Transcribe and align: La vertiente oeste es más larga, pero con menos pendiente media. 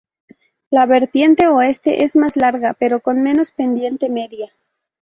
La 0.71 0.87
vertiente 0.87 1.47
oeste 1.47 2.03
es 2.03 2.15
más 2.15 2.35
larga, 2.35 2.73
pero 2.73 3.01
con 3.01 3.21
menos 3.21 3.51
pendiente 3.51 4.09
media. 4.09 4.51